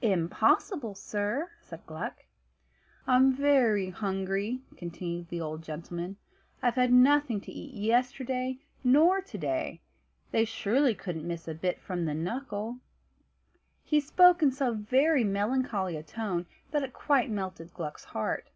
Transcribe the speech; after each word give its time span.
"Impossible, 0.00 0.94
sir," 0.94 1.50
said 1.60 1.84
Gluck. 1.86 2.24
"I'm 3.06 3.30
very 3.30 3.90
hungry," 3.90 4.62
continued 4.74 5.28
the 5.28 5.42
old 5.42 5.60
gentleman. 5.62 6.16
"I've 6.62 6.76
had 6.76 6.90
nothing 6.94 7.42
to 7.42 7.52
eat 7.52 7.74
yesterday, 7.74 8.56
nor 8.82 9.20
to 9.20 9.36
day. 9.36 9.82
They 10.30 10.46
surely 10.46 10.94
couldn't 10.94 11.28
miss 11.28 11.46
a 11.46 11.52
bit 11.52 11.78
from 11.78 12.06
the 12.06 12.14
knuckle!" 12.14 12.78
He 13.84 14.00
spoke 14.00 14.42
in 14.42 14.50
so 14.50 14.72
very 14.72 15.24
melancholy 15.24 15.98
a 15.98 16.02
tone, 16.02 16.46
that 16.70 16.82
it 16.82 16.94
quite 16.94 17.28
melted 17.28 17.74
Gluck's 17.74 18.04
heart. 18.04 18.48